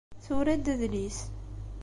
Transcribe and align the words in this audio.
Tura-d 0.25 0.65
adlis. 0.73 1.19